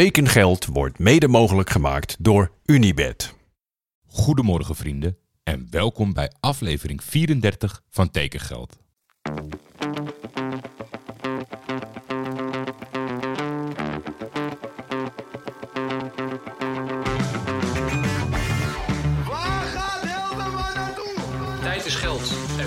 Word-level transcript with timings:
Tekengeld 0.00 0.66
wordt 0.66 0.98
mede 0.98 1.28
mogelijk 1.28 1.70
gemaakt 1.70 2.16
door 2.18 2.50
Unibed. 2.64 3.34
Goedemorgen 4.06 4.74
vrienden 4.74 5.18
en 5.42 5.66
welkom 5.70 6.12
bij 6.12 6.32
aflevering 6.40 7.04
34 7.04 7.82
van 7.90 8.10
Tekengeld. 8.10 8.83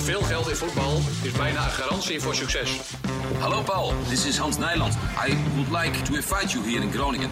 Veel 0.08 0.22
geld 0.22 0.50
in 0.50 0.56
voetbal 0.56 0.98
is 1.24 1.32
bijna 1.32 1.64
een 1.64 1.72
garantie 1.72 2.20
voor 2.20 2.36
succes. 2.36 2.80
Hallo 3.40 3.62
Paul, 3.62 3.94
this 4.10 4.26
is 4.26 4.38
Hans 4.38 4.58
Nijland. 4.58 4.94
I 5.28 5.38
would 5.56 5.84
like 5.84 6.02
to 6.02 6.14
invite 6.14 6.48
you 6.48 6.72
here 6.72 6.84
in 6.84 6.92
Groningen. 6.92 7.30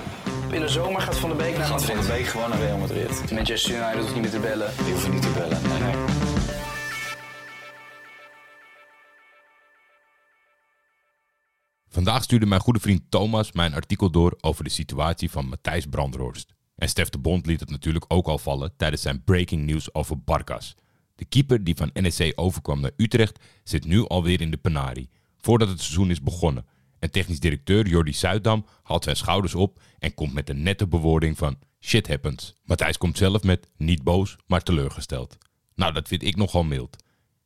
In 0.52 0.62
de 0.62 0.68
zomer 0.68 1.02
gaat 1.02 1.18
Van 1.18 1.30
de 1.30 1.35
Beek 1.35 1.58
naar 1.58 1.66
Gaat 1.66 1.85
Van 1.85 2.02
de 2.02 2.08
Beek 2.08 2.26
gewoon 2.26 2.49
naar 2.49 2.59
Real 2.59 2.77
Madrid. 2.77 3.32
Manchester 3.32 3.76
United 3.76 3.99
hoeft 3.99 4.13
niet 4.13 4.22
meer 4.22 4.32
te 4.32 4.40
bellen. 4.40 4.72
Die 4.84 4.91
hoeven 4.91 5.12
niet 5.12 5.22
te 5.22 5.30
bellen. 5.30 5.62
Nee, 5.70 5.80
nee. 5.80 5.96
Vandaag 11.90 12.23
stuurde 12.23 12.46
mijn 12.46 12.62
goede 12.62 12.80
vriend 12.80 13.02
Thomas 13.10 13.52
mij 13.52 13.66
een 13.66 13.73
artikel 13.73 14.10
door 14.10 14.38
over 14.41 14.63
de 14.63 14.70
situatie 14.70 15.32
van 15.32 15.48
Matthijs 15.48 15.85
Brandhorst. 15.85 16.54
En 16.76 16.90
Stef 16.90 17.10
de 17.10 17.18
Bond 17.18 17.46
liet 17.46 17.60
het 17.60 17.70
natuurlijk 17.70 18.05
ook 18.07 18.27
al 18.27 18.38
vallen 18.38 18.73
tijdens 18.77 19.02
zijn 19.02 19.23
breaking 19.23 19.66
news 19.66 19.94
over 19.94 20.23
Barkas. 20.23 20.76
De 21.16 21.26
keeper 21.26 21.64
die 21.64 21.76
van 21.76 21.90
NEC 21.94 22.32
overkwam 22.36 22.80
naar 22.80 22.92
Utrecht 22.98 23.40
zit 23.64 23.86
nu 23.86 24.08
alweer 24.08 24.42
in 24.42 24.52
de 24.52 24.58
penarie, 24.58 25.10
voordat 25.38 25.70
het 25.70 25.82
seizoen 25.82 26.10
is 26.10 26.22
begonnen. 26.22 26.66
En 27.00 27.12
technisch 27.12 27.40
directeur 27.40 27.88
Jordi 27.88 28.14
Zuidam 28.14 28.66
haalt 28.84 29.04
zijn 29.04 29.16
schouders 29.16 29.55
op 29.55 29.82
en 30.00 30.14
komt 30.14 30.34
met 30.34 30.50
een 30.50 30.64
nette 30.64 30.88
bewoording 30.88 31.38
van 31.38 31.58
shit 31.80 32.08
happens. 32.08 32.55
Matthijs 32.64 32.98
komt 32.98 33.18
zelf 33.18 33.44
met 33.44 33.68
niet 33.77 34.04
boos, 34.04 34.35
maar 34.48 34.62
teleurgesteld. 34.62 35.38
Nou, 35.76 35.94
dat 35.94 36.07
vind 36.07 36.24
ik 36.24 36.35
nogal 36.35 36.63
mild. 36.63 37.04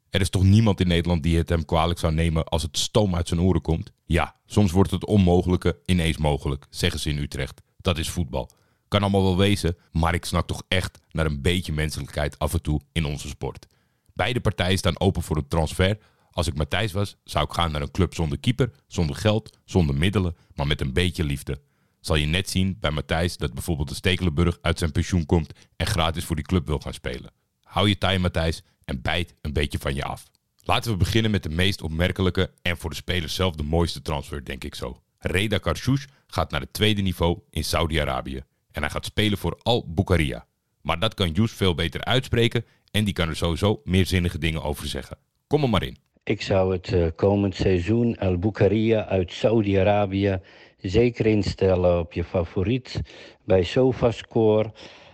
Er 0.10 0.22
is 0.22 0.30
toch 0.30 0.44
niemand 0.44 0.80
in 0.80 0.88
Nederland 0.88 1.24
die 1.24 1.38
het 1.38 1.50
hem 1.50 1.66
kwalijk 1.66 2.00
zou 2.00 2.14
nemen 2.14 2.46
als 2.46 2.62
het 2.62 2.78
stoom 2.78 3.16
uit 3.16 3.28
zijn 3.28 3.42
oren 3.42 3.62
komt? 3.62 3.92
Ja, 4.06 4.36
soms 4.46 4.72
wordt 4.72 4.92
het 4.92 5.06
onmogelijke 5.06 5.80
ineens 5.86 6.18
mogelijk, 6.18 6.66
zeggen 6.70 7.00
ze 7.00 7.10
in 7.10 7.18
Utrecht. 7.18 7.62
Dat 7.78 7.98
is 7.98 8.10
voetbal. 8.10 8.50
Kan 8.90 9.02
allemaal 9.02 9.24
wel 9.24 9.38
wezen, 9.38 9.78
maar 9.92 10.14
ik 10.14 10.26
snak 10.26 10.48
toch 10.48 10.64
echt 10.68 11.00
naar 11.12 11.26
een 11.26 11.42
beetje 11.42 11.74
menselijkheid 11.74 12.40
af 12.40 12.54
en 12.54 12.62
toe 12.62 12.82
in 12.92 13.06
onze 13.06 13.28
sport. 13.28 13.68
Beide 14.14 14.40
partijen 14.40 14.78
staan 14.78 15.00
open 15.00 15.22
voor 15.22 15.38
een 15.38 15.48
transfer. 15.48 15.98
Als 16.32 16.48
ik 16.48 16.56
Matthijs 16.56 16.92
was, 16.92 17.16
zou 17.24 17.46
ik 17.46 17.54
gaan 17.54 17.72
naar 17.72 17.82
een 17.82 17.92
club 17.92 18.14
zonder 18.14 18.40
keeper, 18.40 18.72
zonder 18.88 19.16
geld, 19.16 19.58
zonder 19.66 19.96
middelen, 19.96 20.36
maar 20.54 20.68
met 20.68 20.82
een 20.82 20.94
beetje 20.94 21.24
liefde. 21.24 21.62
Zal 22.00 22.16
je 22.16 22.26
net 22.26 22.50
zien 22.50 22.78
bij 22.80 22.92
Matthijs 22.92 23.38
dat 23.38 23.54
bijvoorbeeld 23.54 23.90
de 23.90 23.96
Stekelenburg 23.96 24.58
uit 24.62 24.80
zijn 24.80 24.92
pensioen 24.92 25.26
komt 25.26 25.54
en 25.76 25.88
gratis 25.88 26.26
voor 26.26 26.36
die 26.36 26.46
club 26.46 26.68
wil 26.68 26.80
gaan 26.80 26.94
spelen. 26.94 27.32
Hou 27.62 27.88
je 27.88 27.98
taai 27.98 28.20
Matthijs 28.20 28.64
en 28.86 29.02
bijt 29.02 29.36
een 29.42 29.54
beetje 29.54 29.80
van 29.80 29.96
je 29.96 30.04
af. 30.04 30.24
Laten 30.64 30.92
we 30.92 30.98
beginnen 30.98 31.32
met 31.32 31.44
de 31.44 31.50
meest 31.50 31.82
opmerkelijke 31.82 32.52
en 32.62 32.78
voor 32.78 32.90
de 32.90 32.96
speler 32.96 33.30
zelf 33.30 33.56
de 33.56 33.64
mooiste 33.64 34.02
transfer, 34.02 34.46
denk 34.46 34.64
ik 34.64 34.76
zo. 34.76 35.02
Reda 35.18 35.58
Karchouch 35.58 36.06
gaat 36.28 36.52
naar 36.52 36.62
het 36.62 36.74
tweede 36.74 37.02
niveau 37.02 37.40
in 37.50 37.64
Saudi-Arabië. 37.64 38.44
En 38.72 38.82
hij 38.82 38.90
gaat 38.90 39.06
spelen 39.06 39.38
voor 39.38 39.60
Al 39.62 39.86
Bukhariya. 39.88 40.46
Maar 40.82 41.00
dat 41.00 41.14
kan 41.14 41.32
Joes 41.32 41.52
veel 41.52 41.76
beter 41.76 42.04
uitspreken 42.04 42.66
en 42.92 43.04
die 43.04 43.14
kan 43.14 43.30
er 43.30 43.36
sowieso 43.36 43.82
meer 43.84 44.06
zinnige 44.06 44.38
dingen 44.38 44.64
over 44.64 44.88
zeggen. 44.88 45.18
Kom 45.48 45.64
er 45.64 45.70
maar 45.70 45.84
in. 45.84 45.98
Ik 46.24 46.42
zou 46.42 46.74
het 46.74 46.94
eh, 46.94 47.06
komend 47.16 47.56
seizoen 47.56 48.18
Al 48.18 48.38
Bukhariya 48.38 49.06
uit 49.06 49.32
Saudi-Arabië 49.32 50.40
zeker 50.78 51.26
instellen 51.26 52.00
op 52.00 52.14
je 52.14 52.24
favoriet 52.24 53.02
bij 53.46 53.64
SofaScore. 53.64 54.72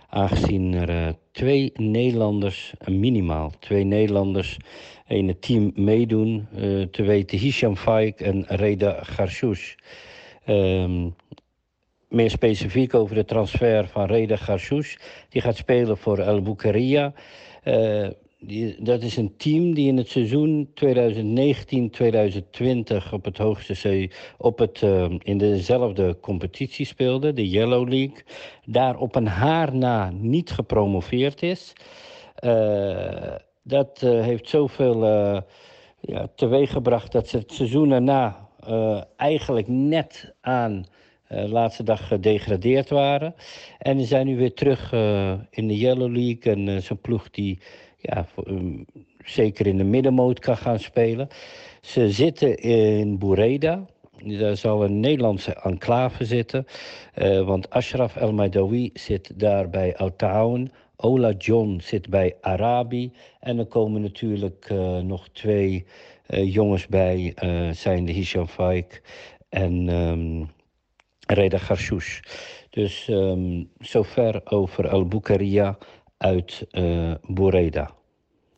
Aangezien 0.08 0.74
er 0.74 0.88
eh, 0.88 1.12
twee 1.32 1.72
Nederlanders, 1.74 2.74
eh, 2.78 2.94
minimaal 2.94 3.52
twee 3.58 3.84
Nederlanders, 3.84 4.56
in 5.06 5.28
het 5.28 5.42
team 5.42 5.72
meedoen. 5.74 6.48
te 6.90 7.02
weten 7.02 7.38
Hisham 7.38 7.76
Faik 7.76 8.20
en 8.20 8.44
Reda 8.46 9.02
Garchouch. 9.02 9.74
Ehm, 10.44 11.08
meer 12.08 12.30
specifiek 12.30 12.94
over 12.94 13.14
de 13.14 13.24
transfer 13.24 13.88
van 13.88 14.06
Reda 14.06 14.36
Garchouch. 14.36 14.96
Die 15.28 15.42
gaat 15.42 15.56
spelen 15.56 15.98
voor 15.98 16.18
El 16.18 16.42
Bukhariya. 16.42 17.12
Eh, 17.62 18.08
dat 18.78 19.02
is 19.02 19.16
een 19.16 19.36
team 19.36 19.74
die 19.74 19.88
in 19.88 19.96
het 19.96 20.08
seizoen 20.08 20.70
2019-2020 20.74 23.12
op 23.12 23.24
het 23.24 23.38
hoogste 23.38 24.10
op 24.38 24.58
het, 24.58 24.82
eh, 24.82 25.10
in 25.18 25.38
dezelfde 25.38 26.20
competitie 26.20 26.86
speelde, 26.86 27.32
de 27.32 27.48
Yellow 27.48 27.88
League. 27.88 28.24
Daar 28.64 28.98
op 28.98 29.14
een 29.14 29.26
haar 29.26 29.74
na 29.74 30.10
niet 30.10 30.50
gepromoveerd 30.50 31.42
is. 31.42 31.72
Eh, 32.34 33.34
dat 33.62 34.00
heeft 34.00 34.48
zoveel 34.48 35.04
ja, 36.00 36.28
teweeggebracht 36.34 37.12
dat 37.12 37.28
ze 37.28 37.36
het 37.36 37.52
seizoen 37.52 37.92
eh, 38.66 39.02
eigenlijk 39.16 39.68
net 39.68 40.34
aan 40.40 40.84
eh 41.28 41.44
laatste 41.44 41.82
dag 41.82 42.08
gedegradeerd 42.08 42.88
waren. 42.88 43.34
En 43.78 43.96
die 43.96 44.06
zijn 44.06 44.26
nu 44.26 44.36
weer 44.36 44.54
terug 44.54 44.92
eh, 44.92 45.32
in 45.50 45.68
de 45.68 45.76
Yellow 45.76 46.14
League. 46.16 46.52
En 46.52 46.68
eh, 46.68 46.76
zo'n 46.76 47.00
ploeg 47.00 47.30
die 47.30 47.58
ja, 47.98 48.26
um, 48.46 48.84
zeker 49.24 49.66
in 49.66 49.76
de 49.76 49.84
middenmoot 49.84 50.38
kan 50.38 50.56
gaan 50.56 50.78
spelen. 50.78 51.28
Ze 51.80 52.10
zitten 52.10 52.56
in 52.56 53.18
Boureda. 53.18 53.86
Daar 54.24 54.56
zal 54.56 54.84
een 54.84 55.00
Nederlandse 55.00 55.54
enclave 55.54 56.24
zitten. 56.24 56.66
want 57.44 57.70
Ashraf 57.70 58.16
El 58.16 58.32
Maidawi 58.32 58.90
zit 58.94 59.40
daar 59.40 59.68
bij 59.68 59.96
Oud-Town. 59.96 60.70
Ola 60.96 61.32
John 61.38 61.80
zit 61.82 62.10
bij 62.10 62.34
Arabi. 62.40 63.12
En 63.40 63.58
er 63.58 63.66
komen 63.66 64.02
natuurlijk 64.02 64.70
nog 65.02 65.28
twee 65.28 65.86
jongens 66.26 66.86
bij. 66.86 67.34
zijn 67.72 68.04
de 68.04 68.12
Hisham 68.12 68.46
Faik 68.46 69.02
en 69.48 69.88
ehm, 69.88 70.44
Reda 71.26 71.58
Garchouch. 71.58 72.20
Dus 72.70 73.08
ehm, 73.08 73.64
zover 73.78 74.40
over 74.44 74.88
Al 74.88 75.06
Bukhariya 75.06 75.78
uit 76.16 76.66
eh 76.70 77.14
Boureda. 77.22 77.94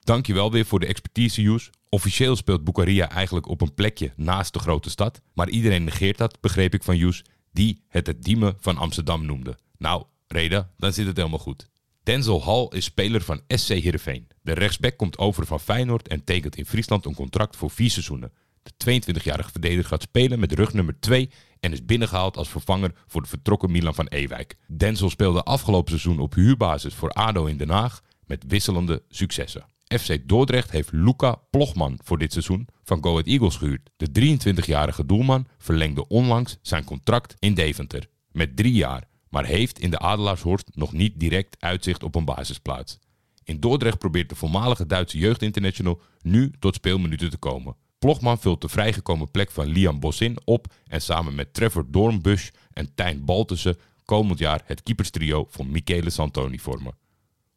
Dankjewel 0.01 0.53
weer 0.53 0.65
voor 0.65 0.81
de 0.81 0.87
expertise, 0.87 1.43
Joes. 1.43 1.71
Officieel 1.89 2.37
speelt 2.37 2.65
Bukhariya 2.65 3.11
eigenlijk 3.11 3.49
op 3.49 3.61
een 3.61 3.75
plekje 3.75 4.12
naast 4.17 4.53
de 4.53 4.59
grote 4.59 4.91
stad. 4.91 5.21
Maar 5.34 5.49
iedereen 5.49 5.84
negeert 5.84 6.19
dat, 6.19 6.41
begreep 6.41 6.75
ik 6.75 6.83
van 6.83 6.97
Joes, 6.97 7.25
die 7.53 7.84
het 7.89 8.07
het 8.07 8.23
Diemen 8.23 8.57
van 8.61 8.78
Amsterdam 8.78 9.27
noemde. 9.27 9.59
Nou, 9.78 10.05
Reda, 10.27 10.71
dan 10.77 10.93
zit 10.93 11.07
het 11.07 11.17
helemaal 11.17 11.39
goed. 11.39 11.69
Denzel 12.03 12.45
Hall 12.45 12.67
is 12.71 12.84
speler 12.84 13.21
van 13.21 13.41
SC 13.49 13.69
Heerenveen. 13.69 14.28
De 14.43 14.53
rechtsback 14.53 14.97
komt 14.97 15.19
over 15.19 15.47
van 15.47 15.61
Feyenoord 15.61 16.09
en 16.09 16.25
tekent 16.25 16.57
in 16.57 16.67
Friesland 16.67 17.05
een 17.05 17.15
contract 17.15 17.57
voor 17.57 17.71
vier 17.71 17.91
seizoenen. 17.91 18.33
De 18.77 19.01
22-jarige 19.01 19.51
verdediger 19.51 19.84
gaat 19.84 20.03
spelen 20.03 20.39
met 20.39 20.53
rug 20.53 20.73
nummer 20.73 21.01
2 21.01 21.31
en 21.61 21.73
is 21.73 21.84
binnengehaald 21.84 22.37
als 22.37 22.49
vervanger 22.49 22.93
voor 23.06 23.23
de 23.23 23.29
vertrokken 23.29 23.71
Milan 23.71 23.95
van 23.95 24.06
Ewijk. 24.06 24.56
Denzel 24.67 25.11
speelde 25.11 25.43
afgelopen 25.43 25.99
seizoen 25.99 26.21
op 26.21 26.34
huurbasis 26.34 26.95
voor 26.95 27.11
ADO 27.11 27.45
in 27.45 27.57
Den 27.57 27.71
Haag 27.71 28.03
met 28.27 28.45
wisselende 28.49 29.03
successen. 29.09 29.67
FC 29.87 30.28
Dordrecht 30.28 30.71
heeft 30.71 30.93
Luca 30.93 31.34
Plogman 31.51 31.99
voor 32.05 32.19
dit 32.19 32.33
seizoen 32.33 32.69
van 32.84 33.03
Go 33.03 33.11
Ahead 33.11 33.27
Eagles 33.27 33.57
gehuurd. 33.57 33.91
De 33.97 34.39
23-jarige 34.39 35.07
doelman 35.07 35.47
verlengde 35.59 36.09
onlangs 36.09 36.59
zijn 36.62 36.84
contract 36.84 37.34
in 37.39 37.55
Deventer 37.55 38.07
met 38.33 38.57
drie 38.57 38.73
jaar, 38.73 39.09
maar 39.28 39.45
heeft 39.45 39.78
in 39.78 39.91
de 39.91 39.99
Adelaarshorst 39.99 40.71
nog 40.75 40.93
niet 40.93 41.21
direct 41.21 41.57
uitzicht 41.59 42.03
op 42.03 42.15
een 42.15 42.25
basisplaats. 42.25 42.99
In 43.45 43.61
Dordrecht 43.61 43.99
probeert 43.99 44.28
de 44.28 44.34
voormalige 44.34 44.87
Duitse 44.87 45.19
jeugdinternational 45.19 46.01
nu 46.23 46.53
tot 46.59 46.75
speelminuten 46.75 47.31
te 47.31 47.37
komen. 47.37 47.77
Plogman 47.98 48.38
vult 48.38 48.60
de 48.60 48.69
vrijgekomen 48.69 49.31
plek 49.31 49.50
van 49.50 49.66
Liam 49.66 50.00
Bosin 50.00 50.36
op 50.44 50.75
en 50.86 51.03
samen 51.03 51.34
met 51.34 51.54
Trevor 51.54 51.84
Dornbusch 51.88 52.50
en 52.72 52.94
Tijn 52.94 53.25
Baltussen 53.25 53.78
komend 54.04 54.39
jaar 54.39 54.62
het 54.65 54.83
keeperstrio 54.83 55.47
van 55.50 55.71
Michele 55.71 56.10
Santoni 56.10 56.59
vormen. 56.59 56.97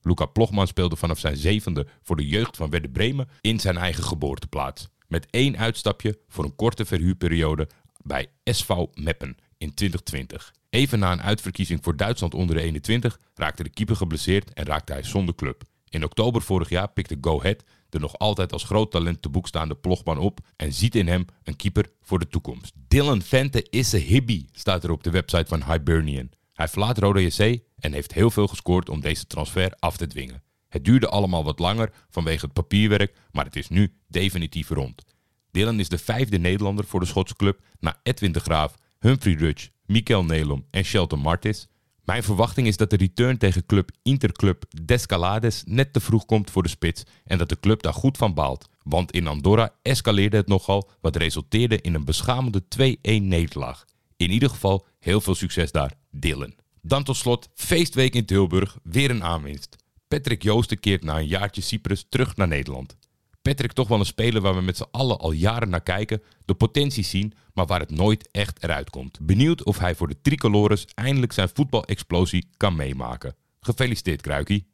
Luca 0.02 0.26
Plogman 0.26 0.68
speelde 0.68 0.96
vanaf 0.96 1.20
zijn 1.20 1.38
zevende 1.38 1.88
voor 2.04 2.16
de 2.16 2.28
jeugd 2.28 2.58
van 2.58 2.70
Werder 2.70 2.90
Bremen 2.90 3.30
in 3.42 3.60
zijn 3.60 3.78
eigen 3.78 4.04
geboorteplaats. 4.04 4.88
Met 5.08 5.28
één 5.30 5.58
uitstapje 5.58 6.20
voor 6.28 6.44
een 6.44 6.56
korte 6.56 6.86
verhuurperiode 6.86 7.70
bij 8.04 8.28
SV 8.44 8.74
Meppen 8.94 9.38
in 9.58 9.74
2020. 9.74 10.54
Even 10.70 11.00
na 11.00 11.12
een 11.12 11.22
uitverkiezing 11.22 11.84
voor 11.84 11.96
Duitsland 11.96 12.34
onder 12.34 12.56
de 12.56 12.62
21 12.62 13.20
raakte 13.34 13.64
de 13.64 13.70
keeper 13.70 13.96
geblesseerd 13.96 14.54
en 14.54 14.66
raakte 14.66 14.94
hij 14.94 15.04
zonder 15.04 15.36
club. 15.36 15.64
In 15.90 16.04
oktober 16.04 16.42
vorig 16.42 16.70
jaar 16.70 16.92
pikte 16.92 17.18
Go 17.22 17.40
Ahead 17.40 17.64
de 17.92 18.00
nog 18.00 18.18
altijd 18.18 18.54
als 18.54 18.64
groot 18.64 18.92
talent 18.92 19.22
te 19.22 19.30
boek 19.30 19.48
staande 19.48 19.76
Plogman 19.76 20.18
op 20.18 20.40
en 20.56 20.74
ziet 20.74 20.96
in 20.96 21.08
hem 21.08 21.26
een 21.44 21.56
keeper 21.56 21.92
voor 22.02 22.20
de 22.20 22.28
toekomst. 22.28 22.74
Dylan 22.88 23.22
Vente 23.22 23.68
is 23.70 23.92
een 23.92 24.02
hibby, 24.02 24.46
staat 24.52 24.84
er 24.84 24.92
op 24.92 25.04
de 25.04 25.10
website 25.10 25.46
van 25.48 25.64
Hibernian. 25.72 26.30
Hij 26.54 26.68
verlaat 26.68 26.98
Roda 26.98 27.20
JC 27.20 27.60
en 27.80 27.94
heeft 27.94 28.14
heel 28.14 28.32
veel 28.32 28.48
gescoord 28.48 28.90
om 28.90 29.02
deze 29.02 29.28
transfer 29.28 29.74
af 29.80 29.98
te 29.98 30.08
dwingen. 30.08 30.44
Het 30.68 30.86
duurde 30.86 31.10
allemaal 31.10 31.44
wat 31.44 31.60
langer 31.60 31.92
vanwege 32.10 32.46
het 32.46 32.54
papierwerk, 32.54 33.18
maar 33.32 33.46
het 33.46 33.56
is 33.56 33.70
nu 33.70 33.94
definitief 34.08 34.70
rond. 34.70 35.04
Dylan 35.52 35.80
is 35.80 35.90
de 35.90 35.98
vijfde 35.98 36.38
Nederlander 36.38 36.86
voor 36.86 37.00
de 37.00 37.06
Schotse 37.06 37.36
club 37.36 37.62
na 37.80 38.00
Edwin 38.04 38.32
de 38.32 38.40
Graaf, 38.40 38.76
Humphrey 39.00 39.34
Rudge, 39.34 39.70
Mikel 39.86 40.26
Nelom 40.26 40.66
en 40.70 40.84
Shelton 40.84 41.20
Martis. 41.20 41.68
Mijn 42.12 42.24
verwachting 42.24 42.68
is 42.68 42.78
dat 42.78 42.90
de 42.90 42.96
return 42.96 43.38
tegen 43.38 43.66
club 43.66 43.92
Interclub 44.04 44.64
Descalades 44.84 45.64
net 45.66 45.94
te 45.94 46.00
vroeg 46.00 46.26
komt 46.26 46.52
voor 46.52 46.64
de 46.64 46.70
spits 46.70 47.04
en 47.26 47.38
dat 47.38 47.50
de 47.50 47.60
club 47.60 47.82
daar 47.82 47.94
goed 47.94 48.18
van 48.18 48.34
baalt. 48.34 48.70
Want 48.84 49.12
in 49.12 49.28
Andorra 49.28 49.74
escaleerde 49.82 50.38
het 50.38 50.48
nogal, 50.48 50.90
wat 51.02 51.16
resulteerde 51.16 51.82
in 51.82 51.94
een 51.94 52.06
beschamende 52.06 52.64
2-1 52.80 52.96
nederlaag. 53.02 53.86
In 54.18 54.32
ieder 54.32 54.50
geval 54.50 54.86
heel 55.00 55.22
veel 55.22 55.36
succes 55.36 55.72
daar, 55.72 55.94
Dylan. 56.10 56.54
Dan 56.82 57.04
tot 57.04 57.18
slot, 57.18 57.50
feestweek 57.54 58.16
in 58.16 58.26
Tilburg, 58.26 58.78
weer 58.84 59.10
een 59.10 59.24
aanwinst. 59.24 59.76
Patrick 60.08 60.44
Joosten 60.44 60.80
keert 60.80 61.04
na 61.04 61.18
een 61.18 61.28
jaartje 61.28 61.62
Cyprus 61.62 62.06
terug 62.10 62.36
naar 62.36 62.48
Nederland. 62.48 62.98
Patrick 63.42 63.72
toch 63.72 63.88
wel 63.88 64.00
een 64.00 64.06
speler 64.06 64.42
waar 64.42 64.56
we 64.56 64.62
met 64.62 64.78
z'n 64.78 64.88
allen 64.92 65.20
al 65.20 65.32
jaren 65.32 65.70
naar 65.70 65.82
kijken, 65.82 66.22
de 66.46 66.54
potentie 66.54 67.04
zien, 67.04 67.34
maar 67.54 67.66
waar 67.66 67.80
het 67.80 67.92
nooit 67.92 68.30
echt 68.32 68.64
eruit 68.64 68.90
komt. 68.90 69.20
Benieuwd 69.22 69.64
of 69.64 69.80
hij 69.80 69.96
voor 69.96 70.08
de 70.08 70.22
tricolores 70.22 70.86
eindelijk 70.94 71.34
zijn 71.34 71.50
voetbalexplosie 71.54 72.48
kan 72.58 72.76
meemaken. 72.76 73.36
Gefeliciteerd 73.60 74.22
Kruikie. 74.22 74.68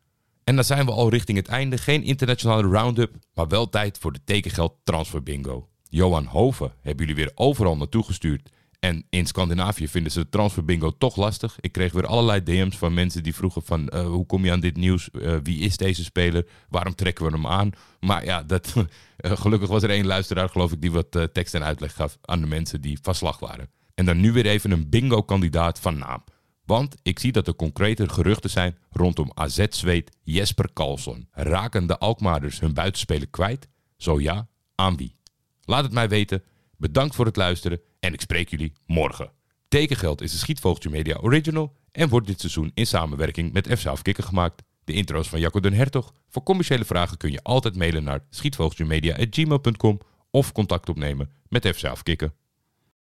En 0.44 0.56
dan 0.56 0.64
zijn 0.64 0.86
we 0.86 0.92
al 0.92 1.10
richting 1.10 1.38
het 1.38 1.48
einde. 1.48 1.78
Geen 1.78 2.04
internationale 2.04 2.68
round-up, 2.68 3.16
maar 3.34 3.48
wel 3.48 3.70
tijd 3.70 3.98
voor 3.98 4.14
de 4.14 4.24
tekengeld 4.24 4.76
transfer 4.84 5.24
bingo. 5.24 5.68
Johan 5.90 6.26
Hoven 6.26 6.74
hebben 6.82 7.08
jullie 7.08 7.24
weer 7.24 7.32
overal 7.36 7.78
naartoe 7.78 8.04
gestuurd. 8.04 8.50
En 8.80 9.06
in 9.10 9.26
Scandinavië 9.26 9.88
vinden 9.88 10.12
ze 10.12 10.20
de 10.20 10.30
transfer 10.30 10.66
bingo 10.66 10.98
toch 10.98 11.16
lastig. 11.16 11.58
Ik 11.60 11.72
kreeg 11.72 11.92
weer 11.92 12.06
allerlei 12.06 12.44
DM's 12.44 12.78
van 12.78 12.94
mensen 12.94 13.24
die 13.24 13.36
vroegen 13.36 13.64
van... 13.64 13.90
eh, 13.90 14.06
hoe 14.06 14.26
kom 14.26 14.46
je 14.46 14.52
aan 14.52 14.60
dit 14.60 14.78
nieuws? 14.78 15.12
Eh, 15.12 15.36
wie 15.44 15.60
is 15.60 15.78
deze 15.78 16.04
speler? 16.04 16.46
Waarom 16.70 16.96
trekken 16.96 17.26
we 17.26 17.32
hem 17.32 17.48
aan? 17.48 17.72
Maar 18.00 18.26
ja, 18.26 18.44
dat, 18.44 18.74
eh, 19.18 19.32
gelukkig 19.32 19.70
was 19.70 19.84
er 19.84 19.90
één 19.90 20.06
luisteraar, 20.06 20.50
geloof 20.50 20.72
ik... 20.72 20.82
die 20.82 20.92
wat 20.92 21.30
tekst 21.34 21.54
en 21.54 21.64
uitleg 21.64 21.94
gaf 21.94 22.18
aan 22.22 22.42
de 22.42 22.48
mensen 22.48 22.82
die 22.82 23.00
van 23.02 23.16
slag 23.16 23.40
waren. 23.40 23.70
En 23.96 24.06
dan 24.06 24.20
nu 24.20 24.32
weer 24.32 24.46
even 24.46 24.72
een 24.72 24.90
bingo-kandidaat 24.90 25.80
van 25.80 25.98
naam. 25.98 26.24
Want 26.66 26.96
ik 27.02 27.20
zie 27.20 27.32
dat 27.32 27.48
er 27.48 27.56
concrete 27.56 28.10
geruchten 28.10 28.50
zijn 28.50 28.78
rondom 28.90 29.32
AZ-zweet 29.34 30.18
Jesper 30.24 30.70
Karlsson. 30.74 31.28
Raken 31.32 31.88
de 31.88 31.98
Alkmaarders 31.98 32.60
hun 32.60 32.74
buitenspeler 32.74 33.28
kwijt? 33.28 33.68
Zo 33.98 34.20
ja, 34.20 34.48
aan 34.76 34.98
wie? 34.98 35.16
Laat 35.62 35.84
het 35.84 35.94
mij 35.94 36.10
weten. 36.10 36.44
Bedankt 36.78 37.16
voor 37.16 37.26
het 37.26 37.36
luisteren 37.36 37.80
en 38.00 38.14
ik 38.14 38.22
spreek 38.22 38.50
jullie 38.50 38.74
morgen. 38.86 39.32
Tekengeld 39.68 40.22
is 40.22 40.32
de 40.32 40.38
Schietvogeltje 40.38 40.90
Media 40.90 41.18
Original 41.18 41.76
en 41.92 42.10
wordt 42.10 42.28
dit 42.28 42.40
seizoen 42.40 42.72
in 42.74 42.88
samenwerking 42.88 43.54
met 43.54 43.80
FC 43.80 43.86
Afkikken 43.86 44.24
gemaakt. 44.24 44.64
De 44.84 44.94
intro's 44.94 45.30
van 45.30 45.40
Jacco 45.40 45.60
den 45.60 45.74
Hertog. 45.74 46.14
Voor 46.30 46.44
commerciële 46.44 46.86
vragen 46.86 47.18
kun 47.18 47.32
je 47.32 47.44
altijd 47.44 47.76
mailen 47.76 48.04
naar 48.04 48.26
schietvogeltjemedia.gmail.com 48.30 50.00
of 50.32 50.52
contact 50.52 50.90
opnemen 50.90 51.32
met 51.50 51.68
FC 51.68 51.84
Afkikken. 51.84 52.34